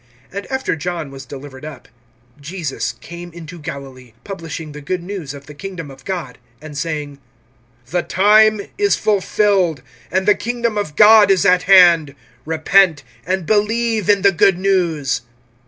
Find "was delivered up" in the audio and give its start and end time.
1.11-1.87